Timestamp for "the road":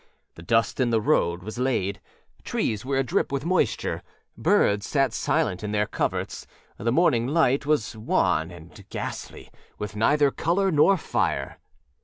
0.89-1.43